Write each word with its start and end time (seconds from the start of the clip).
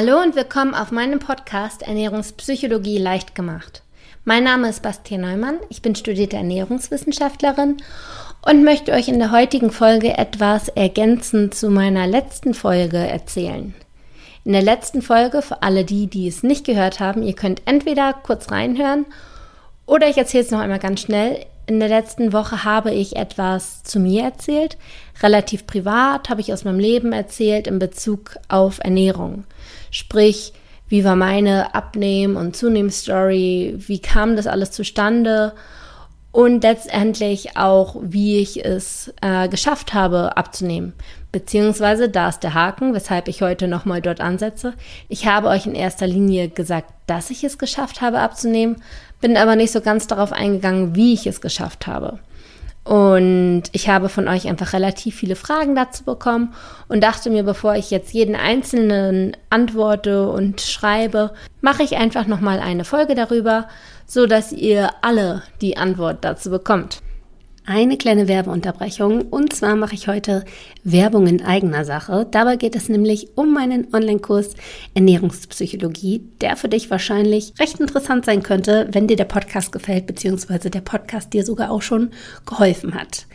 Hallo 0.00 0.22
und 0.22 0.36
willkommen 0.36 0.76
auf 0.76 0.92
meinem 0.92 1.18
Podcast 1.18 1.82
Ernährungspsychologie 1.82 2.98
leicht 2.98 3.34
gemacht. 3.34 3.82
Mein 4.24 4.44
Name 4.44 4.68
ist 4.68 4.80
Bastian 4.80 5.22
Neumann, 5.22 5.58
ich 5.70 5.82
bin 5.82 5.96
studierte 5.96 6.36
Ernährungswissenschaftlerin 6.36 7.78
und 8.48 8.62
möchte 8.62 8.92
euch 8.92 9.08
in 9.08 9.18
der 9.18 9.32
heutigen 9.32 9.72
Folge 9.72 10.16
etwas 10.16 10.68
ergänzend 10.68 11.56
zu 11.56 11.68
meiner 11.68 12.06
letzten 12.06 12.54
Folge 12.54 12.98
erzählen. 12.98 13.74
In 14.44 14.52
der 14.52 14.62
letzten 14.62 15.02
Folge, 15.02 15.42
für 15.42 15.64
alle 15.64 15.84
die, 15.84 16.06
die 16.06 16.28
es 16.28 16.44
nicht 16.44 16.64
gehört 16.64 17.00
haben, 17.00 17.24
ihr 17.24 17.34
könnt 17.34 17.62
entweder 17.64 18.12
kurz 18.12 18.52
reinhören 18.52 19.04
oder 19.84 20.08
ich 20.08 20.16
erzähle 20.16 20.44
es 20.44 20.52
noch 20.52 20.60
einmal 20.60 20.78
ganz 20.78 21.00
schnell. 21.00 21.44
In 21.68 21.80
der 21.80 21.90
letzten 21.90 22.32
Woche 22.32 22.64
habe 22.64 22.92
ich 22.92 23.16
etwas 23.16 23.82
zu 23.82 24.00
mir 24.00 24.22
erzählt. 24.22 24.78
Relativ 25.22 25.66
privat 25.66 26.30
habe 26.30 26.40
ich 26.40 26.50
aus 26.50 26.64
meinem 26.64 26.78
Leben 26.78 27.12
erzählt 27.12 27.66
in 27.66 27.78
Bezug 27.78 28.38
auf 28.48 28.78
Ernährung. 28.82 29.44
Sprich, 29.90 30.54
wie 30.88 31.04
war 31.04 31.14
meine 31.14 31.74
Abnehmen- 31.74 32.36
und 32.36 32.56
Zunehmstory? 32.56 33.74
Wie 33.76 33.98
kam 33.98 34.34
das 34.34 34.46
alles 34.46 34.70
zustande? 34.70 35.52
Und 36.32 36.62
letztendlich 36.62 37.58
auch, 37.58 37.96
wie 38.00 38.38
ich 38.38 38.64
es 38.64 39.12
äh, 39.20 39.48
geschafft 39.48 39.92
habe, 39.92 40.38
abzunehmen. 40.38 40.94
Beziehungsweise, 41.32 42.08
da 42.08 42.30
ist 42.30 42.40
der 42.40 42.54
Haken, 42.54 42.94
weshalb 42.94 43.28
ich 43.28 43.42
heute 43.42 43.68
nochmal 43.68 44.00
dort 44.00 44.22
ansetze. 44.22 44.72
Ich 45.10 45.26
habe 45.26 45.48
euch 45.48 45.66
in 45.66 45.74
erster 45.74 46.06
Linie 46.06 46.48
gesagt, 46.48 46.90
dass 47.06 47.28
ich 47.28 47.44
es 47.44 47.58
geschafft 47.58 48.00
habe, 48.00 48.20
abzunehmen, 48.20 48.82
bin 49.20 49.36
aber 49.36 49.56
nicht 49.56 49.72
so 49.72 49.80
ganz 49.80 50.06
darauf 50.06 50.32
eingegangen, 50.32 50.94
wie 50.94 51.14
ich 51.14 51.26
es 51.26 51.40
geschafft 51.40 51.86
habe. 51.86 52.18
Und 52.84 53.64
ich 53.72 53.90
habe 53.90 54.08
von 54.08 54.28
euch 54.28 54.48
einfach 54.48 54.72
relativ 54.72 55.14
viele 55.16 55.36
Fragen 55.36 55.74
dazu 55.74 56.04
bekommen 56.04 56.54
und 56.88 57.02
dachte 57.02 57.28
mir, 57.28 57.42
bevor 57.42 57.74
ich 57.74 57.90
jetzt 57.90 58.14
jeden 58.14 58.34
einzelnen 58.34 59.36
antworte 59.50 60.28
und 60.28 60.62
schreibe, 60.62 61.32
mache 61.60 61.82
ich 61.82 61.96
einfach 61.96 62.26
nochmal 62.26 62.60
eine 62.60 62.84
Folge 62.84 63.14
darüber, 63.14 63.68
so 64.06 64.26
dass 64.26 64.52
ihr 64.52 64.90
alle 65.02 65.42
die 65.60 65.76
Antwort 65.76 66.18
dazu 66.22 66.48
bekommt 66.48 67.02
eine 67.68 67.98
kleine 67.98 68.28
Werbeunterbrechung. 68.28 69.22
Und 69.28 69.52
zwar 69.52 69.76
mache 69.76 69.94
ich 69.94 70.08
heute 70.08 70.44
Werbung 70.84 71.26
in 71.26 71.44
eigener 71.44 71.84
Sache. 71.84 72.26
Dabei 72.30 72.56
geht 72.56 72.74
es 72.74 72.88
nämlich 72.88 73.28
um 73.34 73.52
meinen 73.52 73.92
Online-Kurs 73.92 74.54
Ernährungspsychologie, 74.94 76.22
der 76.40 76.56
für 76.56 76.68
dich 76.68 76.90
wahrscheinlich 76.90 77.52
recht 77.60 77.78
interessant 77.78 78.24
sein 78.24 78.42
könnte, 78.42 78.88
wenn 78.92 79.06
dir 79.06 79.16
der 79.16 79.24
Podcast 79.24 79.70
gefällt, 79.70 80.06
beziehungsweise 80.06 80.70
der 80.70 80.80
Podcast 80.80 81.34
dir 81.34 81.44
sogar 81.44 81.70
auch 81.70 81.82
schon 81.82 82.10
geholfen 82.46 82.94
hat. 82.94 83.26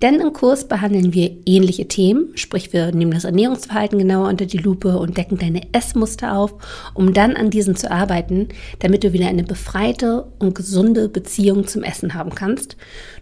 Denn 0.00 0.20
im 0.20 0.32
Kurs 0.32 0.68
behandeln 0.68 1.12
wir 1.12 1.36
ähnliche 1.44 1.88
Themen, 1.88 2.28
sprich 2.36 2.72
wir 2.72 2.92
nehmen 2.92 3.10
das 3.10 3.24
Ernährungsverhalten 3.24 3.98
genauer 3.98 4.28
unter 4.28 4.46
die 4.46 4.58
Lupe 4.58 4.96
und 4.96 5.16
decken 5.16 5.38
deine 5.38 5.62
Essmuster 5.72 6.36
auf, 6.36 6.54
um 6.94 7.12
dann 7.12 7.34
an 7.34 7.50
diesen 7.50 7.74
zu 7.74 7.90
arbeiten, 7.90 8.48
damit 8.78 9.02
du 9.02 9.12
wieder 9.12 9.26
eine 9.26 9.42
befreite 9.42 10.28
und 10.38 10.54
gesunde 10.54 11.08
Beziehung 11.08 11.66
zum 11.66 11.82
Essen 11.82 12.14
haben 12.14 12.32
kannst. 12.32 12.76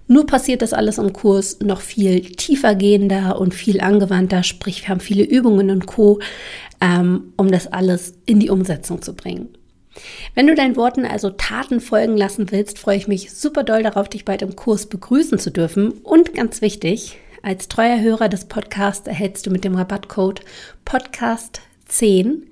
Nur 0.08 0.26
passiert 0.26 0.62
das 0.62 0.72
alles 0.72 0.98
im 0.98 1.12
Kurs 1.12 1.58
noch 1.60 1.80
viel 1.80 2.20
tiefer 2.20 2.74
gehender 2.74 3.40
und 3.40 3.54
viel 3.54 3.80
angewandter, 3.80 4.42
sprich 4.42 4.82
wir 4.82 4.88
haben 4.90 5.00
viele 5.00 5.24
Übungen 5.24 5.70
und 5.70 5.86
Co, 5.86 6.20
ähm, 6.80 7.32
um 7.36 7.50
das 7.50 7.66
alles 7.66 8.14
in 8.24 8.38
die 8.38 8.50
Umsetzung 8.50 9.02
zu 9.02 9.14
bringen. 9.14 9.48
Wenn 10.34 10.46
du 10.46 10.54
deinen 10.54 10.76
Worten 10.76 11.04
also 11.06 11.30
Taten 11.30 11.80
folgen 11.80 12.16
lassen 12.16 12.50
willst, 12.50 12.78
freue 12.78 12.98
ich 12.98 13.08
mich 13.08 13.32
super 13.32 13.64
doll 13.64 13.82
darauf, 13.82 14.08
dich 14.08 14.24
bald 14.24 14.42
im 14.42 14.54
Kurs 14.54 14.86
begrüßen 14.86 15.38
zu 15.38 15.50
dürfen. 15.50 15.90
Und 15.90 16.34
ganz 16.34 16.60
wichtig, 16.60 17.18
als 17.42 17.68
treuer 17.68 18.00
Hörer 18.00 18.28
des 18.28 18.44
Podcasts 18.44 19.06
erhältst 19.06 19.46
du 19.46 19.50
mit 19.50 19.64
dem 19.64 19.74
Rabattcode 19.74 20.42
Podcast10 20.84 22.42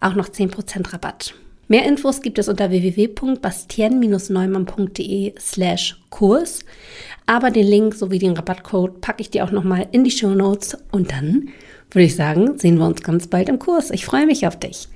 auch 0.00 0.14
noch 0.14 0.28
10% 0.28 0.92
Rabatt. 0.92 1.34
Mehr 1.70 1.86
Infos 1.86 2.20
gibt 2.20 2.38
es 2.38 2.48
unter 2.48 2.70
www.bastien-neumann.de 2.70 5.34
slash 5.38 6.02
Kurs. 6.10 6.66
Aber 7.24 7.50
den 7.50 7.66
Link 7.66 7.94
sowie 7.94 8.18
den 8.18 8.32
Rabattcode 8.32 9.00
packe 9.00 9.22
ich 9.22 9.30
dir 9.30 9.44
auch 9.44 9.52
nochmal 9.52 9.88
in 9.92 10.04
die 10.04 10.10
Show 10.10 10.34
Notes 10.34 10.76
und 10.90 11.12
dann 11.12 11.48
würde 11.90 12.04
ich 12.04 12.16
sagen, 12.16 12.58
sehen 12.58 12.76
wir 12.78 12.86
uns 12.86 13.02
ganz 13.02 13.28
bald 13.28 13.48
im 13.48 13.58
Kurs. 13.58 13.90
Ich 13.90 14.04
freue 14.04 14.26
mich 14.26 14.46
auf 14.46 14.58
dich 14.58 14.88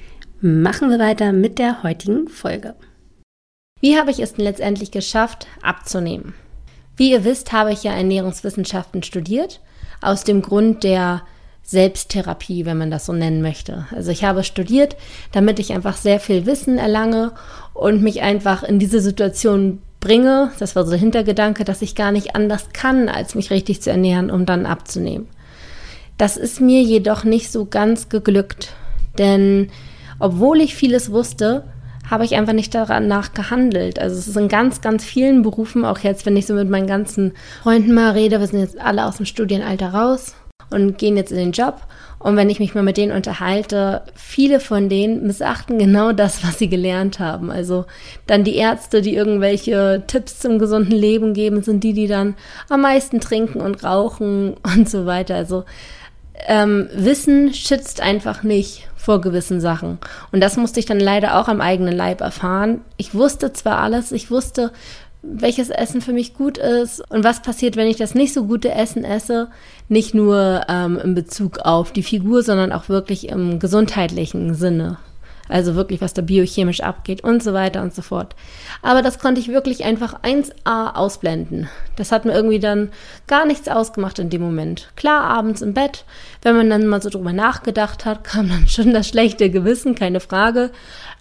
machen 0.44 0.90
wir 0.90 0.98
weiter 0.98 1.32
mit 1.32 1.58
der 1.58 1.82
heutigen 1.82 2.28
Folge. 2.28 2.74
Wie 3.80 3.98
habe 3.98 4.10
ich 4.10 4.20
es 4.20 4.34
denn 4.34 4.44
letztendlich 4.44 4.90
geschafft, 4.90 5.46
abzunehmen? 5.62 6.34
Wie 6.96 7.12
ihr 7.12 7.24
wisst, 7.24 7.52
habe 7.52 7.72
ich 7.72 7.82
ja 7.82 7.94
Ernährungswissenschaften 7.94 9.02
studiert, 9.02 9.60
aus 10.02 10.24
dem 10.24 10.42
Grund 10.42 10.84
der 10.84 11.22
Selbsttherapie, 11.64 12.66
wenn 12.66 12.76
man 12.76 12.90
das 12.90 13.06
so 13.06 13.12
nennen 13.14 13.40
möchte. 13.40 13.86
Also 13.90 14.10
ich 14.10 14.22
habe 14.22 14.44
studiert, 14.44 14.96
damit 15.32 15.58
ich 15.58 15.72
einfach 15.72 15.96
sehr 15.96 16.20
viel 16.20 16.44
Wissen 16.44 16.76
erlange 16.76 17.32
und 17.72 18.02
mich 18.02 18.20
einfach 18.20 18.62
in 18.62 18.78
diese 18.78 19.00
Situation 19.00 19.80
bringe. 19.98 20.52
Das 20.58 20.76
war 20.76 20.84
so 20.84 20.90
der 20.90 21.00
Hintergedanke, 21.00 21.64
dass 21.64 21.80
ich 21.80 21.94
gar 21.94 22.12
nicht 22.12 22.36
anders 22.36 22.68
kann, 22.74 23.08
als 23.08 23.34
mich 23.34 23.50
richtig 23.50 23.80
zu 23.80 23.90
ernähren, 23.90 24.30
um 24.30 24.44
dann 24.44 24.66
abzunehmen. 24.66 25.26
Das 26.18 26.36
ist 26.36 26.60
mir 26.60 26.82
jedoch 26.82 27.24
nicht 27.24 27.50
so 27.50 27.64
ganz 27.64 28.10
geglückt, 28.10 28.74
denn 29.18 29.70
obwohl 30.20 30.60
ich 30.60 30.74
vieles 30.74 31.10
wusste, 31.10 31.64
habe 32.08 32.26
ich 32.26 32.34
einfach 32.36 32.52
nicht 32.52 32.74
danach 32.74 33.32
gehandelt. 33.32 33.98
Also 33.98 34.16
es 34.18 34.28
ist 34.28 34.36
in 34.36 34.48
ganz, 34.48 34.82
ganz 34.82 35.02
vielen 35.02 35.40
Berufen, 35.40 35.86
auch 35.86 35.98
jetzt, 36.00 36.26
wenn 36.26 36.36
ich 36.36 36.44
so 36.46 36.52
mit 36.52 36.68
meinen 36.68 36.86
ganzen 36.86 37.32
Freunden 37.62 37.94
mal 37.94 38.10
rede, 38.10 38.38
wir 38.38 38.46
sind 38.46 38.60
jetzt 38.60 38.78
alle 38.78 39.06
aus 39.06 39.16
dem 39.16 39.26
Studienalter 39.26 39.94
raus 39.94 40.34
und 40.74 40.98
gehen 40.98 41.16
jetzt 41.16 41.32
in 41.32 41.38
den 41.38 41.52
Job. 41.52 41.80
Und 42.18 42.36
wenn 42.36 42.48
ich 42.48 42.58
mich 42.58 42.74
mal 42.74 42.82
mit 42.82 42.96
denen 42.96 43.12
unterhalte, 43.12 44.00
viele 44.14 44.58
von 44.58 44.88
denen 44.88 45.26
missachten 45.26 45.78
genau 45.78 46.12
das, 46.12 46.42
was 46.42 46.58
sie 46.58 46.68
gelernt 46.68 47.18
haben. 47.18 47.50
Also 47.50 47.84
dann 48.26 48.44
die 48.44 48.56
Ärzte, 48.56 49.02
die 49.02 49.14
irgendwelche 49.14 50.04
Tipps 50.06 50.38
zum 50.38 50.58
gesunden 50.58 50.94
Leben 50.94 51.34
geben, 51.34 51.62
sind 51.62 51.84
die, 51.84 51.92
die 51.92 52.06
dann 52.06 52.34
am 52.70 52.80
meisten 52.80 53.20
trinken 53.20 53.60
und 53.60 53.84
rauchen 53.84 54.54
und 54.62 54.88
so 54.88 55.04
weiter. 55.04 55.34
Also 55.34 55.64
ähm, 56.46 56.88
Wissen 56.94 57.52
schützt 57.52 58.00
einfach 58.00 58.42
nicht 58.42 58.88
vor 58.96 59.20
gewissen 59.20 59.60
Sachen. 59.60 59.98
Und 60.32 60.40
das 60.40 60.56
musste 60.56 60.80
ich 60.80 60.86
dann 60.86 61.00
leider 61.00 61.38
auch 61.38 61.48
am 61.48 61.60
eigenen 61.60 61.94
Leib 61.94 62.22
erfahren. 62.22 62.80
Ich 62.96 63.14
wusste 63.14 63.52
zwar 63.52 63.80
alles, 63.80 64.12
ich 64.12 64.30
wusste, 64.30 64.72
welches 65.26 65.70
Essen 65.70 66.00
für 66.00 66.12
mich 66.12 66.34
gut 66.34 66.58
ist 66.58 67.00
und 67.10 67.24
was 67.24 67.42
passiert, 67.42 67.76
wenn 67.76 67.88
ich 67.88 67.96
das 67.96 68.14
nicht 68.14 68.34
so 68.34 68.44
gute 68.44 68.70
Essen 68.72 69.04
esse. 69.04 69.48
Nicht 69.88 70.14
nur 70.14 70.62
ähm, 70.68 70.98
in 71.02 71.14
Bezug 71.14 71.58
auf 71.60 71.92
die 71.92 72.02
Figur, 72.02 72.42
sondern 72.42 72.72
auch 72.72 72.88
wirklich 72.88 73.28
im 73.28 73.58
gesundheitlichen 73.58 74.54
Sinne. 74.54 74.98
Also 75.48 75.74
wirklich, 75.74 76.00
was 76.00 76.14
da 76.14 76.22
biochemisch 76.22 76.80
abgeht 76.80 77.22
und 77.22 77.42
so 77.42 77.52
weiter 77.52 77.82
und 77.82 77.94
so 77.94 78.00
fort. 78.00 78.34
Aber 78.80 79.02
das 79.02 79.18
konnte 79.18 79.40
ich 79.40 79.48
wirklich 79.48 79.84
einfach 79.84 80.22
1a 80.22 80.94
ausblenden. 80.94 81.68
Das 81.96 82.12
hat 82.12 82.24
mir 82.24 82.32
irgendwie 82.32 82.60
dann 82.60 82.90
gar 83.26 83.44
nichts 83.44 83.68
ausgemacht 83.68 84.18
in 84.18 84.30
dem 84.30 84.40
Moment. 84.40 84.90
Klar, 84.96 85.24
abends 85.24 85.60
im 85.60 85.74
Bett, 85.74 86.06
wenn 86.42 86.56
man 86.56 86.70
dann 86.70 86.86
mal 86.86 87.02
so 87.02 87.10
drüber 87.10 87.32
nachgedacht 87.34 88.06
hat, 88.06 88.24
kam 88.24 88.48
dann 88.48 88.68
schon 88.68 88.92
das 88.92 89.08
schlechte 89.08 89.50
Gewissen, 89.50 89.94
keine 89.94 90.20
Frage. 90.20 90.70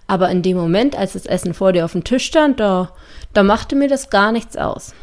Aber 0.08 0.30
in 0.30 0.42
dem 0.42 0.58
Moment, 0.58 0.98
als 0.98 1.14
das 1.14 1.26
Essen 1.26 1.54
vor 1.54 1.74
dir 1.74 1.86
auf 1.86 1.94
dem 1.94 2.04
Tisch 2.04 2.26
stand, 2.26 2.60
da, 2.60 2.92
da 3.34 3.44
machte 3.44 3.76
mir 3.76 3.88
das 3.88 4.10
gar 4.10 4.32
nichts 4.32 4.58
aus. 4.58 4.94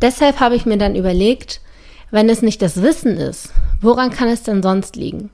Deshalb 0.00 0.40
habe 0.40 0.56
ich 0.56 0.66
mir 0.66 0.78
dann 0.78 0.96
überlegt, 0.96 1.60
wenn 2.10 2.28
es 2.28 2.42
nicht 2.42 2.62
das 2.62 2.82
Wissen 2.82 3.16
ist, 3.16 3.52
woran 3.80 4.10
kann 4.10 4.28
es 4.28 4.42
denn 4.42 4.62
sonst 4.62 4.96
liegen? 4.96 5.30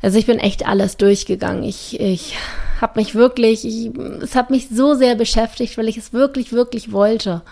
Also 0.00 0.18
ich 0.18 0.26
bin 0.26 0.38
echt 0.38 0.66
alles 0.66 0.96
durchgegangen. 0.96 1.62
Ich, 1.62 2.00
ich 2.00 2.36
habe 2.80 2.98
mich 2.98 3.14
wirklich, 3.14 3.64
ich, 3.64 3.90
es 4.20 4.34
hat 4.34 4.50
mich 4.50 4.68
so 4.68 4.94
sehr 4.94 5.14
beschäftigt, 5.14 5.78
weil 5.78 5.88
ich 5.88 5.96
es 5.96 6.12
wirklich, 6.12 6.52
wirklich 6.52 6.90
wollte. 6.92 7.42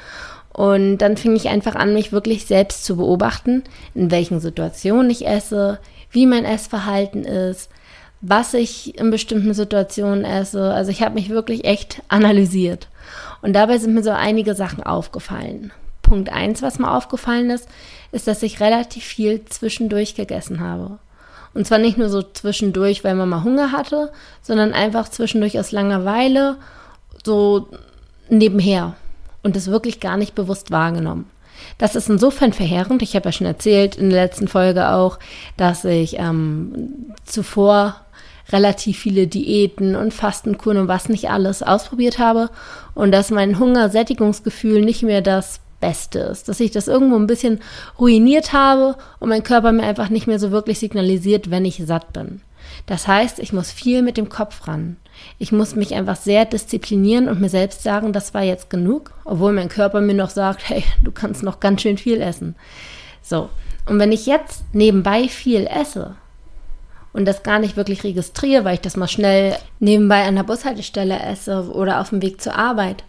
Und 0.52 0.98
dann 0.98 1.16
fing 1.16 1.36
ich 1.36 1.48
einfach 1.48 1.76
an, 1.76 1.94
mich 1.94 2.10
wirklich 2.10 2.46
selbst 2.46 2.84
zu 2.84 2.96
beobachten, 2.96 3.62
in 3.94 4.10
welchen 4.10 4.40
Situationen 4.40 5.08
ich 5.10 5.26
esse, 5.26 5.78
wie 6.10 6.26
mein 6.26 6.44
Essverhalten 6.44 7.24
ist, 7.24 7.70
was 8.20 8.54
ich 8.54 8.98
in 8.98 9.10
bestimmten 9.10 9.54
Situationen 9.54 10.24
esse. 10.24 10.72
Also 10.72 10.90
ich 10.90 11.02
habe 11.02 11.14
mich 11.14 11.30
wirklich 11.30 11.64
echt 11.64 12.02
analysiert. 12.08 12.88
Und 13.42 13.54
dabei 13.54 13.78
sind 13.78 13.94
mir 13.94 14.02
so 14.02 14.10
einige 14.10 14.54
Sachen 14.54 14.82
aufgefallen. 14.82 15.72
Punkt 16.02 16.30
eins, 16.30 16.60
was 16.60 16.78
mir 16.78 16.90
aufgefallen 16.90 17.50
ist, 17.50 17.68
ist, 18.12 18.26
dass 18.26 18.42
ich 18.42 18.60
relativ 18.60 19.04
viel 19.04 19.44
zwischendurch 19.46 20.14
gegessen 20.14 20.60
habe. 20.60 20.98
Und 21.54 21.66
zwar 21.66 21.78
nicht 21.78 21.98
nur 21.98 22.08
so 22.08 22.22
zwischendurch, 22.22 23.02
weil 23.02 23.14
man 23.14 23.28
mal 23.28 23.42
Hunger 23.42 23.72
hatte, 23.72 24.12
sondern 24.42 24.72
einfach 24.72 25.08
zwischendurch 25.08 25.58
aus 25.58 25.72
Langeweile, 25.72 26.56
so 27.24 27.68
nebenher. 28.28 28.94
Und 29.42 29.56
das 29.56 29.68
wirklich 29.68 30.00
gar 30.00 30.16
nicht 30.16 30.34
bewusst 30.34 30.70
wahrgenommen. 30.70 31.26
Das 31.78 31.96
ist 31.96 32.08
insofern 32.08 32.52
verheerend. 32.52 33.02
Ich 33.02 33.16
habe 33.16 33.26
ja 33.26 33.32
schon 33.32 33.46
erzählt 33.46 33.96
in 33.96 34.10
der 34.10 34.24
letzten 34.24 34.48
Folge 34.48 34.90
auch, 34.90 35.18
dass 35.56 35.84
ich 35.84 36.18
ähm, 36.18 37.14
zuvor 37.24 37.96
relativ 38.50 38.98
viele 38.98 39.26
Diäten 39.26 39.96
und 39.96 40.14
Fastenkuren 40.14 40.78
und 40.78 40.88
was 40.88 41.08
nicht 41.08 41.30
alles 41.30 41.62
ausprobiert 41.62 42.18
habe 42.18 42.50
und 42.94 43.12
dass 43.12 43.30
mein 43.30 43.58
Hungersättigungsgefühl 43.58 44.82
nicht 44.82 45.02
mehr 45.02 45.22
das 45.22 45.60
Beste 45.80 46.20
ist. 46.20 46.48
Dass 46.48 46.60
ich 46.60 46.70
das 46.70 46.88
irgendwo 46.88 47.16
ein 47.16 47.26
bisschen 47.26 47.60
ruiniert 47.98 48.52
habe 48.52 48.96
und 49.18 49.28
mein 49.28 49.42
Körper 49.42 49.72
mir 49.72 49.84
einfach 49.84 50.10
nicht 50.10 50.26
mehr 50.26 50.38
so 50.38 50.50
wirklich 50.50 50.78
signalisiert, 50.78 51.50
wenn 51.50 51.64
ich 51.64 51.82
satt 51.84 52.12
bin. 52.12 52.42
Das 52.86 53.08
heißt, 53.08 53.38
ich 53.38 53.52
muss 53.52 53.70
viel 53.70 54.02
mit 54.02 54.16
dem 54.16 54.28
Kopf 54.28 54.66
ran. 54.66 54.96
Ich 55.38 55.52
muss 55.52 55.74
mich 55.74 55.94
einfach 55.94 56.16
sehr 56.16 56.44
disziplinieren 56.44 57.28
und 57.28 57.40
mir 57.40 57.48
selbst 57.48 57.82
sagen, 57.82 58.12
das 58.12 58.32
war 58.34 58.42
jetzt 58.42 58.70
genug, 58.70 59.12
obwohl 59.24 59.52
mein 59.52 59.68
Körper 59.68 60.00
mir 60.00 60.14
noch 60.14 60.30
sagt, 60.30 60.68
hey, 60.68 60.84
du 61.02 61.10
kannst 61.10 61.42
noch 61.42 61.60
ganz 61.60 61.82
schön 61.82 61.98
viel 61.98 62.20
essen. 62.20 62.54
So. 63.22 63.48
Und 63.86 63.98
wenn 63.98 64.12
ich 64.12 64.26
jetzt 64.26 64.62
nebenbei 64.72 65.28
viel 65.28 65.66
esse 65.66 66.16
und 67.12 67.26
das 67.26 67.42
gar 67.42 67.58
nicht 67.58 67.76
wirklich 67.76 68.04
registriere, 68.04 68.64
weil 68.64 68.74
ich 68.74 68.80
das 68.80 68.96
mal 68.96 69.08
schnell 69.08 69.56
nebenbei 69.78 70.24
an 70.24 70.36
der 70.36 70.44
Bushaltestelle 70.44 71.18
esse 71.20 71.70
oder 71.72 72.00
auf 72.00 72.10
dem 72.10 72.22
Weg 72.22 72.40
zur 72.40 72.54
Arbeit, 72.54 73.04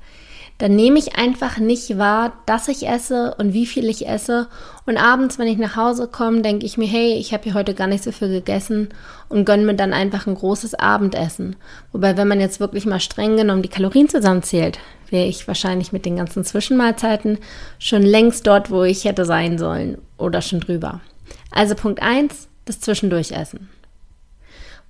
dann 0.62 0.76
nehme 0.76 1.00
ich 1.00 1.16
einfach 1.18 1.58
nicht 1.58 1.98
wahr, 1.98 2.34
dass 2.46 2.68
ich 2.68 2.88
esse 2.88 3.34
und 3.40 3.52
wie 3.52 3.66
viel 3.66 3.90
ich 3.90 4.08
esse. 4.08 4.48
Und 4.86 4.98
abends, 4.98 5.40
wenn 5.40 5.48
ich 5.48 5.58
nach 5.58 5.76
Hause 5.76 6.08
komme, 6.08 6.44
denke 6.44 6.68
ich 6.68 6.78
mir, 6.78 6.88
hey, 6.88 7.14
ich 7.14 7.34
habe 7.34 7.46
hier 7.46 7.56
heute 7.56 7.74
gar 7.74 7.88
nicht 7.88 8.04
so 8.04 8.12
viel 8.12 8.30
gegessen 8.30 8.90
und 9.28 9.46
gönne 9.46 9.64
mir 9.64 9.74
dann 9.74 9.92
einfach 9.92 10.28
ein 10.28 10.36
großes 10.36 10.76
Abendessen. 10.76 11.56
Wobei, 11.94 12.16
wenn 12.16 12.28
man 12.28 12.40
jetzt 12.40 12.60
wirklich 12.60 12.86
mal 12.86 13.00
streng 13.00 13.38
genommen 13.38 13.64
die 13.64 13.70
Kalorien 13.70 14.08
zusammenzählt, 14.08 14.78
wäre 15.10 15.26
ich 15.26 15.48
wahrscheinlich 15.48 15.94
mit 15.94 16.06
den 16.06 16.18
ganzen 16.18 16.44
Zwischenmahlzeiten 16.44 17.40
schon 17.80 18.04
längst 18.04 18.46
dort, 18.46 18.70
wo 18.70 18.84
ich 18.84 19.06
hätte 19.06 19.26
sein 19.26 19.58
sollen 19.58 19.98
oder 20.20 20.44
schon 20.44 20.60
drüber. 20.60 21.02
Also 21.50 21.74
Punkt 21.74 22.04
1, 22.04 22.50
das 22.66 22.80
Zwischendurchessen. 22.80 23.68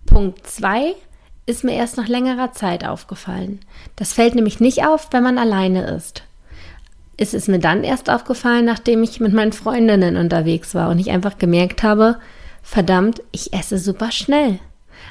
Punkt 0.06 0.46
2, 0.46 0.96
ist 1.46 1.64
mir 1.64 1.74
erst 1.74 1.98
nach 1.98 2.08
längerer 2.08 2.54
Zeit 2.54 2.86
aufgefallen. 2.86 3.60
Das 3.96 4.14
fällt 4.14 4.36
nämlich 4.36 4.60
nicht 4.60 4.86
auf, 4.86 5.08
wenn 5.12 5.24
man 5.24 5.38
alleine 5.38 5.84
ist. 5.84 6.24
Es 7.18 7.34
ist 7.34 7.48
mir 7.48 7.60
dann 7.60 7.84
erst 7.84 8.10
aufgefallen, 8.10 8.66
nachdem 8.66 9.04
ich 9.04 9.20
mit 9.20 9.34
meinen 9.34 9.52
Freundinnen 9.52 10.18
unterwegs 10.18 10.74
war 10.74 10.90
und 10.90 11.00
ich 11.00 11.12
einfach 11.12 11.38
gemerkt 11.38 11.84
habe, 11.84 12.18
verdammt, 12.64 13.22
ich 13.32 13.54
esse 13.54 13.78
super 13.78 14.12
schnell. 14.12 14.60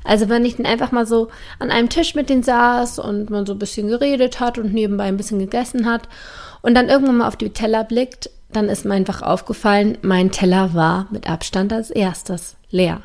Also 0.04 0.28
wenn 0.28 0.44
ich 0.44 0.56
dann 0.56 0.66
einfach 0.66 0.92
mal 0.92 1.06
so 1.06 1.28
an 1.58 1.70
einem 1.70 1.88
Tisch 1.88 2.14
mit 2.14 2.30
denen 2.30 2.42
saß 2.42 2.98
und 2.98 3.30
man 3.30 3.46
so 3.46 3.52
ein 3.52 3.58
bisschen 3.58 3.88
geredet 3.88 4.40
hat 4.40 4.58
und 4.58 4.72
nebenbei 4.72 5.04
ein 5.04 5.16
bisschen 5.16 5.38
gegessen 5.38 5.86
hat 5.86 6.08
und 6.62 6.74
dann 6.74 6.88
irgendwann 6.88 7.18
mal 7.18 7.28
auf 7.28 7.36
die 7.36 7.50
Teller 7.50 7.84
blickt, 7.84 8.30
dann 8.52 8.68
ist 8.68 8.84
mir 8.84 8.94
einfach 8.94 9.22
aufgefallen, 9.22 9.98
mein 10.02 10.30
Teller 10.30 10.74
war 10.74 11.06
mit 11.10 11.28
Abstand 11.28 11.72
als 11.72 11.90
erstes 11.90 12.56
leer. 12.70 13.02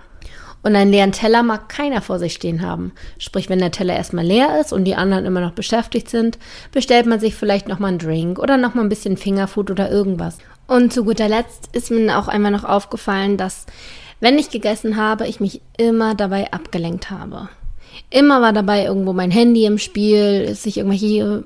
Und 0.65 0.75
einen 0.75 0.89
leeren 0.89 1.11
Teller 1.11 1.43
mag 1.43 1.69
keiner 1.69 2.01
vor 2.01 2.17
sich 2.17 2.33
stehen 2.33 2.63
haben. 2.63 2.91
Sprich, 3.19 3.49
wenn 3.49 3.59
der 3.59 3.69
Teller 3.69 3.95
erstmal 3.95 4.25
leer 4.25 4.59
ist 4.59 4.73
und 4.73 4.85
die 4.85 4.95
anderen 4.95 5.23
immer 5.23 5.39
noch 5.39 5.51
beschäftigt 5.51 6.09
sind, 6.09 6.39
bestellt 6.71 7.05
man 7.05 7.19
sich 7.19 7.35
vielleicht 7.35 7.67
nochmal 7.67 7.89
einen 7.89 7.99
Drink 7.99 8.39
oder 8.39 8.57
nochmal 8.57 8.83
ein 8.83 8.89
bisschen 8.89 9.15
Fingerfood 9.15 9.69
oder 9.69 9.91
irgendwas. 9.91 10.39
Und 10.65 10.91
zu 10.91 11.03
guter 11.03 11.29
Letzt 11.29 11.69
ist 11.73 11.91
mir 11.91 12.17
auch 12.17 12.27
einmal 12.27 12.49
noch 12.49 12.63
aufgefallen, 12.63 13.37
dass 13.37 13.67
wenn 14.19 14.39
ich 14.39 14.49
gegessen 14.49 14.95
habe, 14.97 15.27
ich 15.27 15.39
mich 15.39 15.61
immer 15.77 16.15
dabei 16.15 16.51
abgelenkt 16.51 17.11
habe. 17.11 17.47
Immer 18.09 18.41
war 18.41 18.51
dabei 18.51 18.85
irgendwo 18.85 19.13
mein 19.13 19.29
Handy 19.29 19.65
im 19.65 19.77
Spiel, 19.77 20.55
sich 20.55 20.77
irgendwelche 20.77 21.45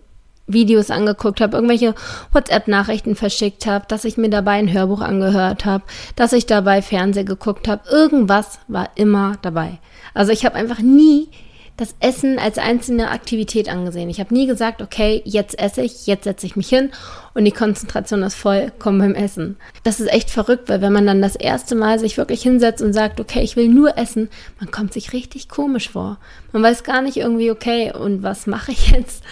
Videos 0.51 0.91
angeguckt 0.91 1.41
habe, 1.41 1.55
irgendwelche 1.55 1.95
WhatsApp-Nachrichten 2.33 3.15
verschickt 3.15 3.65
habe, 3.65 3.85
dass 3.87 4.03
ich 4.03 4.17
mir 4.17 4.29
dabei 4.29 4.53
ein 4.53 4.73
Hörbuch 4.73 5.01
angehört 5.01 5.65
habe, 5.65 5.83
dass 6.15 6.33
ich 6.33 6.45
dabei 6.45 6.81
Fernseh 6.81 7.23
geguckt 7.23 7.67
habe. 7.67 7.89
Irgendwas 7.89 8.59
war 8.67 8.89
immer 8.95 9.37
dabei. 9.41 9.79
Also 10.13 10.31
ich 10.31 10.45
habe 10.45 10.55
einfach 10.55 10.79
nie 10.79 11.29
das 11.79 11.95
Essen 12.01 12.39
als 12.39 12.57
einzelne 12.57 13.09
Aktivität 13.09 13.69
angesehen. 13.69 14.09
Ich 14.09 14.19
habe 14.19 14.33
nie 14.33 14.47
gesagt, 14.47 14.81
okay, 14.81 15.21
jetzt 15.23 15.57
esse 15.57 15.81
ich, 15.81 16.07
jetzt 16.07 16.25
setze 16.25 16.45
ich 16.45 16.57
mich 16.57 16.67
hin 16.67 16.91
und 17.33 17.45
die 17.45 17.53
Konzentration 17.53 18.21
ist 18.23 18.35
vollkommen 18.35 18.99
beim 18.99 19.15
Essen. 19.15 19.55
Das 19.83 20.01
ist 20.01 20.11
echt 20.11 20.29
verrückt, 20.29 20.67
weil 20.67 20.81
wenn 20.81 20.91
man 20.91 21.07
dann 21.07 21.21
das 21.21 21.37
erste 21.37 21.75
Mal 21.75 21.97
sich 21.97 22.17
wirklich 22.17 22.41
hinsetzt 22.41 22.81
und 22.81 22.91
sagt, 22.91 23.21
okay, 23.21 23.41
ich 23.41 23.55
will 23.55 23.69
nur 23.69 23.97
essen, 23.97 24.29
man 24.59 24.71
kommt 24.71 24.91
sich 24.91 25.13
richtig 25.13 25.47
komisch 25.47 25.89
vor. 25.89 26.17
Man 26.51 26.63
weiß 26.63 26.83
gar 26.83 27.01
nicht 27.01 27.15
irgendwie, 27.15 27.49
okay, 27.49 27.93
und 27.93 28.23
was 28.23 28.45
mache 28.45 28.73
ich 28.73 28.91
jetzt? 28.91 29.23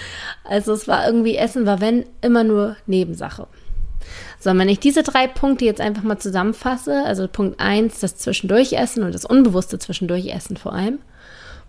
Also 0.46 0.72
es 0.72 0.88
war 0.88 1.06
irgendwie, 1.06 1.36
Essen 1.36 1.66
war, 1.66 1.82
wenn, 1.82 2.06
immer 2.22 2.46
nur 2.46 2.78
Nebensache. 2.86 3.48
So, 4.40 4.56
wenn 4.56 4.70
ich 4.70 4.80
diese 4.80 5.04
drei 5.04 5.28
Punkte 5.28 5.66
jetzt 5.66 5.82
einfach 5.82 6.04
mal 6.04 6.18
zusammenfasse, 6.20 7.04
also 7.06 7.28
Punkt 7.28 7.60
1, 7.60 8.00
das 8.00 8.16
Zwischendurchessen 8.16 9.04
und 9.04 9.14
das 9.14 9.26
unbewusste 9.26 9.80
Zwischendurchessen 9.80 10.56
vor 10.56 10.72
allem. 10.72 11.00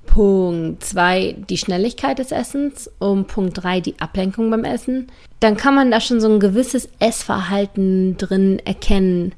Punkt 0.09 0.83
2 0.85 1.37
die 1.49 1.59
Schnelligkeit 1.59 2.19
des 2.19 2.33
Essens 2.33 2.91
und 2.99 3.29
Punkt 3.29 3.63
3 3.63 3.81
die 3.81 4.01
Ablenkung 4.01 4.51
beim 4.51 4.65
Essen, 4.65 5.09
dann 5.41 5.57
kann 5.57 5.75
man 5.75 5.91
da 5.91 6.01
schon 6.01 6.21
so 6.21 6.29
ein 6.29 6.41
gewisses 6.41 6.89
Essverhalten 6.99 8.17
drin 8.17 8.61
erkennen. 8.65 9.35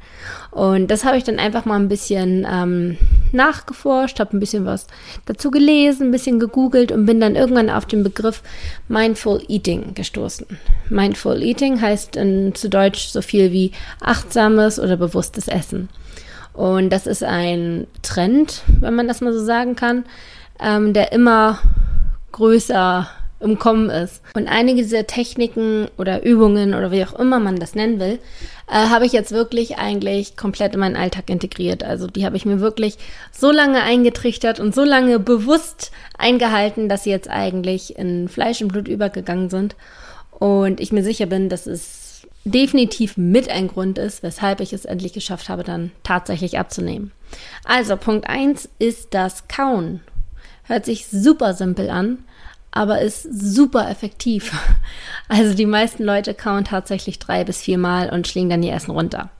Und 0.53 0.91
das 0.91 1.05
habe 1.05 1.19
ich 1.19 1.25
dann 1.25 1.41
einfach 1.41 1.65
mal 1.65 1.79
ein 1.79 1.89
bisschen 1.89 2.47
ähm, 2.51 2.97
nachgeforscht, 3.33 4.21
habe 4.21 4.37
ein 4.37 4.41
bisschen 4.41 4.65
was 4.65 4.87
dazu 5.27 5.51
gelesen, 5.51 6.09
ein 6.09 6.13
bisschen 6.13 6.39
gegoogelt 6.39 6.93
und 6.93 7.05
bin 7.05 7.21
dann 7.21 7.37
irgendwann 7.37 7.69
auf 7.69 7.85
den 7.85 8.05
Begriff 8.05 8.43
Mindful 8.89 9.43
Eating 9.49 9.95
gestoßen. 9.95 10.47
Mindful 10.89 11.43
Eating 11.43 11.81
heißt 11.81 12.17
in, 12.17 12.55
zu 12.55 12.71
Deutsch 12.71 13.09
so 13.09 13.23
viel 13.23 13.53
wie 13.53 13.73
achtsames 14.01 14.79
oder 14.79 14.97
bewusstes 14.97 15.49
Essen. 15.49 15.89
Und 16.53 16.91
das 16.91 17.07
ist 17.07 17.25
ein 17.25 17.87
Trend, 18.03 18.63
wenn 18.81 18.95
man 18.95 19.09
das 19.09 19.21
mal 19.21 19.33
so 19.33 19.45
sagen 19.45 19.77
kann 19.77 20.05
ähm, 20.63 20.93
der 20.93 21.13
immer 21.13 21.59
größer 22.33 23.09
im 23.41 23.59
Kommen 23.59 23.89
ist. 23.89 24.23
Und 24.35 24.49
einige 24.49 24.83
dieser 24.83 25.07
Techniken 25.07 25.89
oder 25.97 26.23
Übungen 26.23 26.75
oder 26.75 26.93
wie 26.93 27.05
auch 27.05 27.19
immer 27.19 27.41
man 27.41 27.57
das 27.57 27.75
nennen 27.75 27.99
will, 27.99 28.19
äh, 28.69 28.75
habe 28.75 29.07
ich 29.07 29.13
jetzt 29.13 29.33
wirklich 29.33 29.79
eigentlich 29.79 30.37
komplett 30.37 30.75
in 30.75 30.81
meinen 30.81 30.97
Alltag 30.97 31.31
integriert. 31.31 31.83
Also 31.83 32.07
die 32.07 32.25
habe 32.27 32.37
ich 32.37 32.45
mir 32.45 32.61
wirklich 32.61 32.99
so 33.33 33.51
lange 33.51 33.83
eingetrichtert 33.83 34.61
und 34.61 34.75
so 34.75 34.85
lange 34.85 35.19
bewusst 35.19 35.91
eingehalten, 36.19 36.89
dass 36.89 37.05
sie 37.05 37.11
jetzt 37.11 37.31
eigentlich 37.31 37.99
in 37.99 38.29
Fleisch 38.29 38.61
und 38.61 38.69
Blut 38.69 38.89
übergegangen 38.89 39.49
sind. 39.49 39.75
Und 40.31 40.81
ich 40.81 40.93
mir 40.93 41.03
sicher 41.03 41.27
bin, 41.27 41.49
dass 41.49 41.67
es 41.67 42.27
definitiv 42.45 43.17
mit 43.17 43.49
ein 43.51 43.69
Grund 43.69 43.99
ist, 43.99 44.23
weshalb 44.23 44.61
ich 44.61 44.73
es 44.73 44.85
endlich 44.85 45.13
geschafft 45.13 45.49
habe, 45.49 45.65
dann 45.65 45.93
tatsächlich 46.03 46.59
abzunehmen. 46.59 47.13
Also 47.65 47.97
Punkt 47.97 48.29
1 48.29 48.69
ist 48.79 49.15
das 49.15 49.49
Kauen. 49.49 50.01
Hört 50.71 50.85
sich 50.85 51.09
super 51.09 51.53
simpel 51.55 51.91
an, 51.91 52.19
aber 52.71 53.01
ist 53.01 53.25
super 53.25 53.91
effektiv. 53.91 54.53
Also 55.29 55.55
die 55.55 55.67
meisten 55.67 56.05
Leute 56.05 56.33
kauen 56.33 56.65
tatsächlich 56.65 57.19
drei 57.19 57.43
bis 57.43 57.61
vier 57.61 57.79
Mal 57.79 58.11
und 58.11 58.29
schlingen 58.29 58.51
dann 58.51 58.63
ihr 58.63 58.75
Essen 58.75 58.93
runter. 58.93 59.31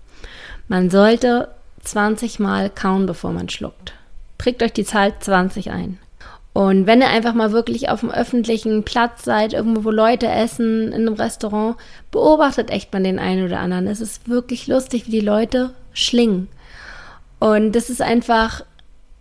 Man 0.67 0.91
sollte 0.91 1.49
20 1.83 2.41
Mal 2.41 2.69
kauen, 2.69 3.07
bevor 3.07 3.31
man 3.31 3.49
schluckt. 3.49 3.93
Prägt 4.39 4.61
euch 4.63 4.73
die 4.73 4.85
Zahl 4.85 5.13
20 5.21 5.71
ein. 5.71 5.99
Und 6.53 6.89
wenn 6.89 7.01
ihr 7.01 7.11
einfach 7.11 7.35
mal 7.35 7.53
wirklich 7.53 7.91
auf 7.91 8.01
dem 8.01 8.11
öffentlichen 8.11 8.83
Platz 8.83 9.23
seid, 9.23 9.53
irgendwo 9.53 9.85
wo 9.85 9.91
Leute 9.93 10.27
essen, 10.27 10.89
in 10.89 11.07
einem 11.07 11.15
Restaurant, 11.15 11.77
beobachtet 12.11 12.71
echt 12.71 12.93
mal 12.93 13.05
den 13.05 13.21
einen 13.21 13.45
oder 13.45 13.61
anderen. 13.61 13.87
Es 13.87 14.01
ist 14.01 14.29
wirklich 14.29 14.67
lustig, 14.67 15.07
wie 15.07 15.13
die 15.13 15.21
Leute 15.21 15.75
schlingen. 15.93 16.49
Und 17.41 17.73
das 17.73 17.89
ist 17.89 18.03
einfach 18.03 18.65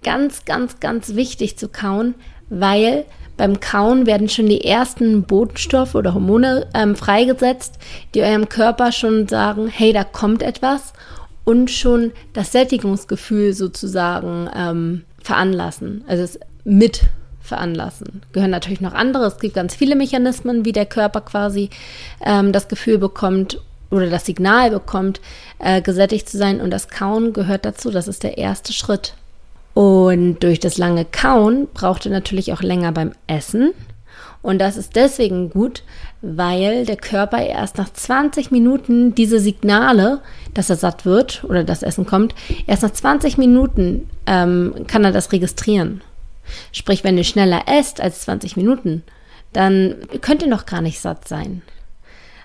ganz, 0.03 0.45
ganz, 0.45 0.79
ganz 0.79 1.15
wichtig 1.15 1.57
zu 1.57 1.67
kauen, 1.67 2.15
weil 2.49 3.05
beim 3.37 3.59
Kauen 3.59 4.05
werden 4.05 4.27
schon 4.27 4.47
die 4.47 4.65
ersten 4.65 5.23
Botenstoffe 5.23 5.95
oder 5.95 6.13
Hormone 6.13 6.67
ähm, 6.73 6.95
freigesetzt, 6.95 7.79
die 8.13 8.21
eurem 8.21 8.49
Körper 8.49 8.91
schon 8.91 9.27
sagen, 9.27 9.67
hey, 9.67 9.93
da 9.93 10.03
kommt 10.03 10.43
etwas 10.43 10.93
und 11.45 11.71
schon 11.71 12.11
das 12.33 12.51
Sättigungsgefühl 12.51 13.53
sozusagen 13.53 14.49
ähm, 14.53 15.03
veranlassen, 15.23 16.03
also 16.07 16.23
es 16.23 16.39
mit 16.65 17.03
veranlassen. 17.39 18.21
Gehören 18.33 18.51
natürlich 18.51 18.81
noch 18.81 18.93
andere. 18.93 19.25
Es 19.25 19.39
gibt 19.39 19.55
ganz 19.55 19.73
viele 19.73 19.95
Mechanismen, 19.95 20.65
wie 20.65 20.71
der 20.71 20.85
Körper 20.85 21.21
quasi 21.21 21.69
ähm, 22.23 22.51
das 22.51 22.67
Gefühl 22.67 22.97
bekommt 22.97 23.61
oder 23.89 24.09
das 24.09 24.25
Signal 24.25 24.69
bekommt, 24.69 25.19
äh, 25.57 25.81
gesättigt 25.81 26.29
zu 26.29 26.37
sein. 26.37 26.61
Und 26.61 26.71
das 26.71 26.89
Kauen 26.89 27.33
gehört 27.33 27.65
dazu. 27.65 27.89
Das 27.89 28.07
ist 28.07 28.23
der 28.23 28.37
erste 28.37 28.71
Schritt. 28.73 29.13
Und 29.79 30.43
durch 30.43 30.59
das 30.59 30.77
lange 30.77 31.05
Kauen 31.05 31.69
braucht 31.73 32.05
er 32.05 32.11
natürlich 32.11 32.51
auch 32.51 32.61
länger 32.61 32.91
beim 32.91 33.13
Essen. 33.27 33.71
Und 34.41 34.59
das 34.59 34.75
ist 34.75 34.97
deswegen 34.97 35.51
gut, 35.51 35.83
weil 36.21 36.85
der 36.85 36.97
Körper 36.97 37.37
erst 37.37 37.77
nach 37.77 37.87
20 37.87 38.51
Minuten 38.51 39.15
diese 39.15 39.39
Signale, 39.39 40.19
dass 40.53 40.69
er 40.69 40.75
satt 40.75 41.05
wird 41.05 41.45
oder 41.45 41.63
das 41.63 41.81
Essen 41.81 42.05
kommt, 42.05 42.35
erst 42.67 42.83
nach 42.83 42.91
20 42.91 43.37
Minuten 43.37 44.09
ähm, 44.25 44.83
kann 44.87 45.05
er 45.05 45.13
das 45.13 45.31
registrieren. 45.31 46.01
Sprich, 46.73 47.05
wenn 47.05 47.17
ihr 47.17 47.23
schneller 47.23 47.61
esst 47.67 48.01
als 48.01 48.19
20 48.23 48.57
Minuten, 48.57 49.03
dann 49.53 49.95
könnt 50.19 50.41
ihr 50.41 50.49
noch 50.49 50.65
gar 50.65 50.81
nicht 50.81 50.99
satt 50.99 51.25
sein. 51.25 51.61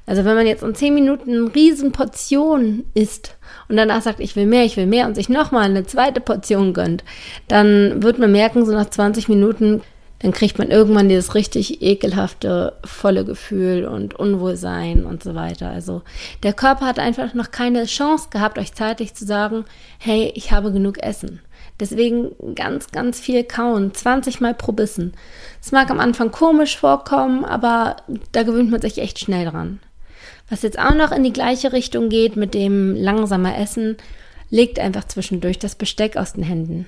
Also 0.06 0.24
wenn 0.24 0.34
man 0.34 0.46
jetzt 0.46 0.62
in 0.62 0.74
10 0.74 0.92
Minuten 0.92 1.30
eine 1.30 1.54
riesen 1.54 1.92
Portion 1.92 2.84
isst 2.94 3.36
und 3.68 3.76
danach 3.76 4.02
sagt, 4.02 4.20
ich 4.20 4.36
will 4.36 4.46
mehr, 4.46 4.64
ich 4.64 4.76
will 4.76 4.86
mehr 4.86 5.06
und 5.06 5.14
sich 5.14 5.28
nochmal 5.28 5.64
eine 5.64 5.86
zweite 5.86 6.20
Portion 6.20 6.74
gönnt, 6.74 7.04
dann 7.48 8.02
wird 8.02 8.18
man 8.18 8.32
merken, 8.32 8.66
so 8.66 8.72
nach 8.72 8.90
20 8.90 9.28
Minuten, 9.28 9.80
dann 10.18 10.32
kriegt 10.32 10.58
man 10.58 10.70
irgendwann 10.70 11.08
dieses 11.08 11.34
richtig 11.34 11.82
ekelhafte, 11.82 12.74
volle 12.84 13.24
Gefühl 13.24 13.86
und 13.86 14.14
Unwohlsein 14.14 15.04
und 15.06 15.22
so 15.22 15.34
weiter. 15.34 15.70
Also 15.70 16.02
der 16.42 16.52
Körper 16.52 16.86
hat 16.86 16.98
einfach 16.98 17.34
noch 17.34 17.50
keine 17.50 17.84
Chance 17.84 18.28
gehabt, 18.30 18.58
euch 18.58 18.74
zeitlich 18.74 19.14
zu 19.14 19.24
sagen, 19.24 19.64
hey, 19.98 20.32
ich 20.34 20.52
habe 20.52 20.72
genug 20.72 20.98
Essen. 20.98 21.40
Deswegen 21.80 22.30
ganz, 22.54 22.92
ganz 22.92 23.20
viel 23.20 23.42
kauen, 23.42 23.92
20 23.92 24.40
Mal 24.40 24.54
pro 24.54 24.72
Bissen. 24.72 25.12
Es 25.60 25.72
mag 25.72 25.90
am 25.90 25.98
Anfang 25.98 26.30
komisch 26.30 26.78
vorkommen, 26.78 27.44
aber 27.44 27.96
da 28.32 28.44
gewöhnt 28.44 28.70
man 28.70 28.80
sich 28.80 28.98
echt 28.98 29.18
schnell 29.18 29.50
dran. 29.50 29.80
Was 30.48 30.62
jetzt 30.62 30.78
auch 30.78 30.94
noch 30.94 31.10
in 31.10 31.24
die 31.24 31.32
gleiche 31.32 31.72
Richtung 31.72 32.08
geht 32.08 32.36
mit 32.36 32.54
dem 32.54 32.94
langsamer 32.94 33.58
Essen, 33.58 33.96
legt 34.50 34.78
einfach 34.78 35.04
zwischendurch 35.04 35.58
das 35.58 35.74
Besteck 35.74 36.16
aus 36.16 36.34
den 36.34 36.44
Händen. 36.44 36.86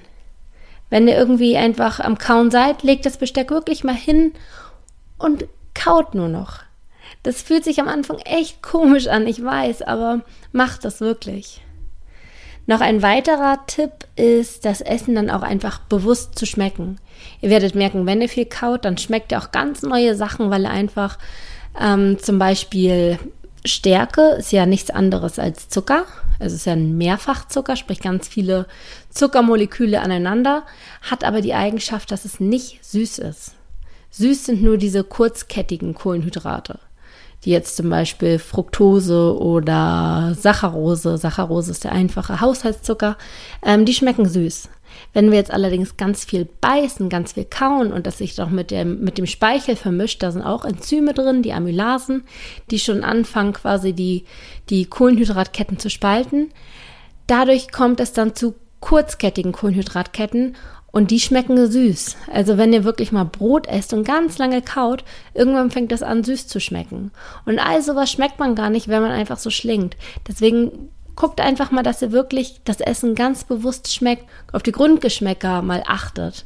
Wenn 0.91 1.09
ihr 1.09 1.17
irgendwie 1.17 1.57
einfach 1.57 2.01
am 2.01 2.19
Kauen 2.19 2.51
seid, 2.51 2.83
legt 2.83 3.07
das 3.07 3.17
Besteck 3.17 3.51
wirklich 3.51 3.83
mal 3.83 3.95
hin 3.95 4.33
und 5.19 5.47
kaut 5.75 6.15
nur 6.15 6.29
noch. 6.29 6.61
Das 7.23 7.43
fühlt 7.43 7.65
sich 7.65 7.81
am 7.81 7.89
Anfang 7.89 8.19
echt 8.19 8.63
komisch 8.63 9.09
an, 9.09 9.27
ich 9.27 9.43
weiß, 9.43 9.83
aber 9.83 10.21
macht 10.53 10.85
das 10.85 11.01
wirklich. 11.01 11.63
Noch 12.67 12.81
ein 12.81 13.03
weiterer 13.03 13.65
Tipp 13.67 13.93
ist, 14.17 14.65
das 14.65 14.81
Essen 14.81 15.15
dann 15.15 15.31
auch 15.31 15.43
einfach 15.43 15.79
bewusst 15.81 16.37
zu 16.39 16.47
schmecken. 16.47 16.99
Ihr 17.41 17.51
werdet 17.51 17.75
merken, 17.75 18.07
wenn 18.07 18.21
ihr 18.21 18.29
viel 18.29 18.47
kaut, 18.47 18.85
dann 18.85 18.99
schmeckt 18.99 19.33
ihr 19.33 19.39
auch 19.39 19.53
ganz 19.53 19.83
neue 19.83 20.17
Sachen, 20.17 20.51
weil 20.51 20.63
ihr 20.63 20.71
einfach 20.71 21.19
ähm, 21.81 22.19
zum 22.19 22.39
Beispiel 22.39 23.19
Stärke 23.67 24.37
ist 24.39 24.53
ja 24.53 24.67
nichts 24.67 24.91
anderes 24.91 25.39
als 25.39 25.69
Zucker. 25.69 26.05
Es 26.39 26.53
ist 26.53 26.67
ja 26.67 26.75
ein 26.75 26.97
Mehrfachzucker, 26.99 27.77
sprich 27.77 28.01
ganz 28.01 28.29
viele 28.29 28.67
Zuckermoleküle 29.11 30.01
aneinander, 30.01 30.65
hat 31.03 31.25
aber 31.25 31.41
die 31.41 31.55
Eigenschaft, 31.55 32.11
dass 32.11 32.25
es 32.25 32.41
nicht 32.41 32.85
süß 32.85 33.19
ist. 33.19 33.53
Süß 34.11 34.47
sind 34.47 34.63
nur 34.63 34.77
diese 34.77 35.05
kurzkettigen 35.05 35.95
Kohlenhydrate 35.95 36.79
die 37.47 37.51
jetzt 37.51 37.77
zum 37.77 37.89
Beispiel 37.91 38.39
Fructose 38.39 39.39
oder 39.39 40.35
Saccharose, 40.39 41.17
Saccharose 41.17 41.71
ist 41.71 41.85
der 41.85 41.93
einfache 41.93 42.41
Haushaltszucker, 42.41 43.17
ähm, 43.65 43.85
die 43.85 43.95
schmecken 43.95 44.29
süß. 44.29 44.69
Wenn 45.13 45.31
wir 45.31 45.39
jetzt 45.39 45.53
allerdings 45.53 45.97
ganz 45.97 46.25
viel 46.25 46.49
beißen, 46.61 47.09
ganz 47.09 47.33
viel 47.33 47.45
kauen 47.45 47.93
und 47.93 48.07
das 48.07 48.19
sich 48.19 48.35
doch 48.35 48.51
mit 48.51 48.71
dem, 48.71 49.01
mit 49.01 49.19
dem 49.19 49.27
Speichel 49.27 49.77
vermischt, 49.77 50.23
da 50.23 50.31
sind 50.33 50.43
auch 50.43 50.65
Enzyme 50.65 51.15
drin, 51.15 51.43
die 51.43 51.53
Amylasen, 51.53 52.25
die 52.71 52.79
schon 52.79 53.05
anfangen 53.05 53.53
quasi 53.53 53.93
die, 53.93 54.25
die 54.71 54.87
Kohlenhydratketten 54.87 55.79
zu 55.79 55.91
spalten. 55.91 56.51
Dadurch 57.27 57.73
kommt 57.73 58.01
es 58.01 58.13
dann 58.13 58.35
zu 58.35 58.55
kurzkettigen 58.81 59.53
Kohlenhydratketten 59.53 60.57
und 60.97 61.11
die 61.11 61.21
schmecken 61.21 61.71
süß. 61.71 62.17
Also 62.33 62.57
wenn 62.57 62.73
ihr 62.73 62.85
wirklich 62.85 63.13
mal 63.13 63.25
Brot 63.25 63.67
esst 63.67 63.93
und 63.93 64.07
ganz 64.07 64.39
lange 64.39 64.63
kaut, 64.63 65.05
irgendwann 65.35 65.71
fängt 65.71 65.93
das 65.93 66.03
an 66.03 66.25
süß 66.25 66.47
zu 66.47 66.61
schmecken. 66.61 67.11
Und 67.45 67.59
all 67.59 67.83
sowas 67.83 68.11
schmeckt 68.11 68.39
man 68.39 68.55
gar 68.55 68.71
nicht, 68.71 68.89
wenn 68.89 69.03
man 69.03 69.11
einfach 69.11 69.39
so 69.39 69.51
schlingt. 69.51 69.97
Deswegen 70.27 70.89
guckt 71.17 71.41
einfach 71.41 71.71
mal, 71.71 71.83
dass 71.83 72.03
ihr 72.03 72.13
wirklich 72.13 72.61
das 72.65 72.81
Essen 72.81 73.15
ganz 73.15 73.45
bewusst 73.45 73.93
schmeckt, 73.93 74.25
auf 74.53 74.63
die 74.63 74.73
Grundgeschmäcker 74.73 75.63
mal 75.63 75.83
achtet 75.87 76.45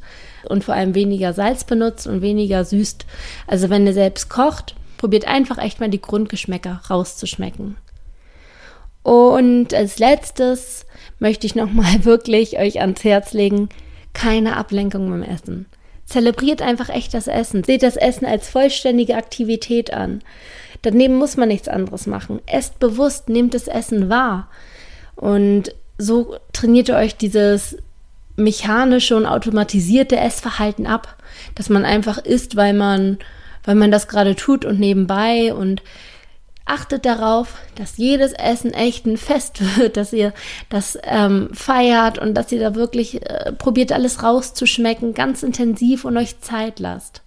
und 0.49 0.65
vor 0.65 0.75
allem 0.75 0.95
weniger 0.95 1.33
Salz 1.33 1.65
benutzt 1.65 2.07
und 2.07 2.23
weniger 2.23 2.65
süßt. 2.65 3.05
Also 3.47 3.69
wenn 3.69 3.87
ihr 3.87 3.93
selbst 3.93 4.31
kocht, 4.31 4.77
probiert 4.97 5.27
einfach 5.27 5.59
echt 5.59 5.81
mal 5.81 5.91
die 5.91 6.01
Grundgeschmäcker 6.01 6.83
rauszuschmecken. 6.89 7.77
Und 9.03 9.75
als 9.75 9.99
letztes 9.99 10.87
möchte 11.19 11.47
ich 11.47 11.55
nochmal 11.55 12.05
wirklich 12.05 12.59
euch 12.59 12.81
ans 12.81 13.03
Herz 13.05 13.33
legen, 13.33 13.69
keine 14.13 14.57
Ablenkung 14.57 15.11
beim 15.11 15.23
Essen. 15.23 15.67
Zelebriert 16.05 16.61
einfach 16.61 16.89
echt 16.89 17.15
das 17.15 17.29
Essen. 17.29 17.63
Seht 17.63 17.85
das 17.85 17.97
Essen 17.97 18.27
als 18.27 18.49
vollständige 18.49 19.17
Aktivität 19.17 19.93
an. 19.93 20.23
Daneben 20.83 21.17
muss 21.17 21.37
man 21.37 21.49
nichts 21.49 21.69
anderes 21.69 22.07
machen. 22.07 22.41
Esst 22.47 22.79
bewusst, 22.79 23.29
nehmt 23.29 23.55
das 23.55 23.69
Essen 23.69 24.09
wahr. 24.09 24.49
Und 25.17 25.75
so 25.99 26.37
trainiert 26.53 26.89
ihr 26.89 26.97
euch 26.97 27.17
dieses 27.17 27.77
mechanische 28.37 29.17
und 29.17 29.27
automatisierte 29.27 30.17
Essverhalten 30.17 30.87
ab, 30.87 31.17
dass 31.55 31.69
man 31.69 31.85
einfach 31.85 32.19
isst, 32.19 32.57
weil 32.57 32.73
man, 32.73 33.19
weil 33.65 33.75
man 33.75 33.91
das 33.91 34.09
gerade 34.09 34.35
tut 34.35 34.65
und 34.65 34.81
nebenbei 34.81 35.53
und 35.53 35.83
achtet 36.65 37.05
darauf, 37.05 37.57
dass 37.75 37.97
jedes 37.97 38.33
Essen 38.33 38.73
echt 38.73 39.05
ein 39.05 39.17
Fest 39.17 39.61
wird, 39.77 39.97
dass 39.97 40.13
ihr 40.13 40.33
das 40.69 40.99
ähm, 41.03 41.51
feiert 41.53 42.19
und 42.19 42.35
dass 42.35 42.53
ihr 42.53 42.61
da 42.61 42.75
wirklich 42.75 43.23
äh, 43.29 43.53
probiert, 43.53 43.93
alles 43.93 44.23
rauszuschmecken, 44.23 45.15
ganz 45.15 45.43
intensiv 45.43 46.05
und 46.05 46.17
euch 46.17 46.41
Zeit 46.41 46.79
lasst. 46.79 47.23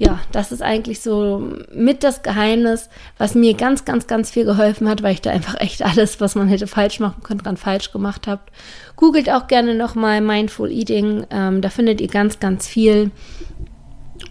Ja, 0.00 0.20
das 0.30 0.52
ist 0.52 0.62
eigentlich 0.62 1.00
so 1.00 1.52
mit 1.74 2.04
das 2.04 2.22
Geheimnis, 2.22 2.88
was 3.18 3.34
mir 3.34 3.54
ganz, 3.54 3.84
ganz, 3.84 4.06
ganz 4.06 4.30
viel 4.30 4.44
geholfen 4.44 4.88
hat, 4.88 5.02
weil 5.02 5.14
ich 5.14 5.22
da 5.22 5.30
einfach 5.30 5.60
echt 5.60 5.82
alles, 5.82 6.20
was 6.20 6.36
man 6.36 6.46
hätte 6.46 6.68
falsch 6.68 7.00
machen 7.00 7.24
können, 7.24 7.40
dran 7.40 7.56
falsch 7.56 7.90
gemacht 7.90 8.28
habt. 8.28 8.52
Googelt 8.94 9.28
auch 9.28 9.48
gerne 9.48 9.74
nochmal 9.74 10.20
Mindful 10.20 10.70
Eating, 10.70 11.26
ähm, 11.30 11.60
da 11.60 11.68
findet 11.68 12.00
ihr 12.00 12.06
ganz, 12.06 12.38
ganz 12.38 12.68
viel. 12.68 13.10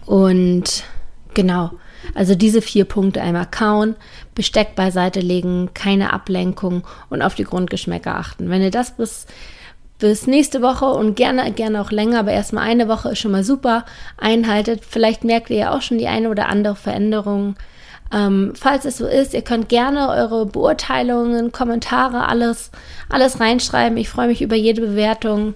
Und 0.06 0.84
genau, 1.34 1.72
also 2.14 2.34
diese 2.34 2.62
vier 2.62 2.86
Punkte 2.86 3.20
einmal 3.20 3.46
kauen, 3.50 3.94
Besteck 4.34 4.74
beiseite 4.74 5.20
legen, 5.20 5.70
keine 5.74 6.14
Ablenkung 6.14 6.86
und 7.10 7.20
auf 7.20 7.34
die 7.34 7.44
Grundgeschmäcker 7.44 8.16
achten. 8.16 8.48
Wenn 8.48 8.62
ihr 8.62 8.70
das 8.70 8.96
bis 8.96 9.26
bis 9.98 10.26
nächste 10.26 10.62
Woche 10.62 10.86
und 10.86 11.16
gerne, 11.16 11.50
gerne 11.52 11.80
auch 11.80 11.90
länger, 11.90 12.20
aber 12.20 12.32
erstmal 12.32 12.68
eine 12.68 12.88
Woche 12.88 13.10
ist 13.10 13.18
schon 13.18 13.32
mal 13.32 13.44
super, 13.44 13.84
einhaltet. 14.16 14.84
Vielleicht 14.88 15.24
merkt 15.24 15.50
ihr 15.50 15.56
ja 15.56 15.76
auch 15.76 15.82
schon 15.82 15.98
die 15.98 16.08
eine 16.08 16.30
oder 16.30 16.48
andere 16.48 16.76
Veränderung. 16.76 17.56
Ähm, 18.12 18.52
falls 18.54 18.84
es 18.84 18.98
so 18.98 19.06
ist, 19.06 19.34
ihr 19.34 19.42
könnt 19.42 19.68
gerne 19.68 20.08
eure 20.08 20.46
Beurteilungen, 20.46 21.52
Kommentare, 21.52 22.26
alles, 22.26 22.70
alles 23.08 23.40
reinschreiben. 23.40 23.98
Ich 23.98 24.08
freue 24.08 24.28
mich 24.28 24.40
über 24.40 24.56
jede 24.56 24.80
Bewertung 24.80 25.54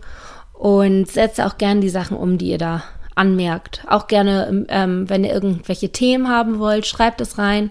und 0.53 1.11
setze 1.11 1.47
auch 1.47 1.57
gerne 1.57 1.81
die 1.81 1.89
Sachen 1.89 2.17
um, 2.17 2.37
die 2.37 2.51
ihr 2.51 2.59
da 2.59 2.83
anmerkt. 3.15 3.85
Auch 3.89 4.07
gerne, 4.07 4.67
ähm, 4.69 5.09
wenn 5.09 5.25
ihr 5.25 5.33
irgendwelche 5.33 5.91
Themen 5.91 6.29
haben 6.29 6.59
wollt, 6.59 6.87
schreibt 6.87 7.21
es 7.21 7.39
rein. 7.39 7.71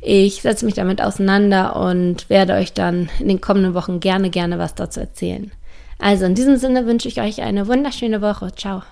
Ich 0.00 0.42
setze 0.42 0.64
mich 0.64 0.74
damit 0.74 1.02
auseinander 1.02 1.76
und 1.76 2.28
werde 2.28 2.54
euch 2.54 2.72
dann 2.72 3.08
in 3.18 3.28
den 3.28 3.40
kommenden 3.40 3.74
Wochen 3.74 4.00
gerne, 4.00 4.30
gerne 4.30 4.58
was 4.58 4.74
dazu 4.74 5.00
erzählen. 5.00 5.50
Also 5.98 6.24
in 6.24 6.34
diesem 6.34 6.56
Sinne 6.56 6.86
wünsche 6.86 7.08
ich 7.08 7.20
euch 7.20 7.42
eine 7.42 7.66
wunderschöne 7.66 8.20
Woche. 8.20 8.52
Ciao. 8.54 8.82